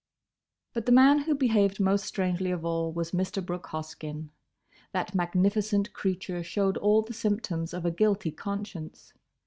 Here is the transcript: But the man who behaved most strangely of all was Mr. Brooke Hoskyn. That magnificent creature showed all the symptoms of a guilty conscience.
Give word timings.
But 0.73 0.87
the 0.87 0.91
man 0.91 1.19
who 1.19 1.35
behaved 1.35 1.79
most 1.79 2.05
strangely 2.05 2.49
of 2.49 2.65
all 2.65 2.91
was 2.91 3.11
Mr. 3.11 3.45
Brooke 3.45 3.67
Hoskyn. 3.67 4.29
That 4.93 5.13
magnificent 5.13 5.93
creature 5.93 6.41
showed 6.41 6.77
all 6.77 7.03
the 7.03 7.13
symptoms 7.13 7.71
of 7.71 7.85
a 7.85 7.91
guilty 7.91 8.31
conscience. 8.31 9.13